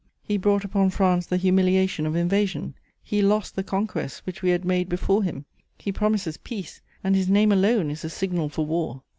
He 0.23 0.35
brought 0.39 0.65
upon 0.65 0.89
France 0.89 1.27
the 1.27 1.37
humiliation 1.37 2.07
of 2.07 2.15
invasion; 2.15 2.73
he 3.03 3.21
lost 3.21 3.55
the 3.55 3.63
conquests 3.63 4.25
which 4.25 4.41
we 4.41 4.49
had 4.49 4.65
made 4.65 4.89
before 4.89 5.21
him. 5.21 5.45
He 5.77 5.91
promises 5.91 6.37
peace, 6.37 6.81
and 7.03 7.15
his 7.15 7.29
name 7.29 7.51
alone 7.51 7.91
is 7.91 8.03
a 8.03 8.09
signal 8.09 8.49
for 8.49 8.65
war. 8.65 9.03